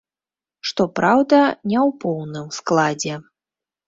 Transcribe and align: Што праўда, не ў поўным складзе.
Што 0.69 0.85
праўда, 0.99 1.41
не 1.71 1.77
ў 1.81 1.89
поўным 2.05 2.47
складзе. 2.57 3.13